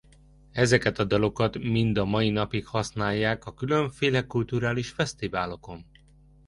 Ezeket 0.51 0.99
a 0.99 1.03
dalokat 1.03 1.57
mind 1.57 1.97
a 1.97 2.05
mai 2.05 2.29
napig 2.29 2.65
használják 2.65 3.45
a 3.45 3.53
különféle 3.53 4.25
kulturális 4.25 4.89
fesztiválokon. 4.89 5.85